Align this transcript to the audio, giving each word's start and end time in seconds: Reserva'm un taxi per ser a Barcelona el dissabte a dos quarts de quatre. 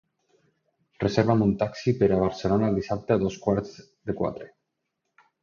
Reserva'm 1.03 1.43
un 1.47 1.51
taxi 1.63 1.93
per 1.99 2.07
ser 2.09 2.15
a 2.17 2.23
Barcelona 2.23 2.71
el 2.73 2.81
dissabte 2.81 3.17
a 3.17 3.19
dos 3.27 3.39
quarts 3.45 3.77
de 4.11 4.19
quatre. 4.25 4.51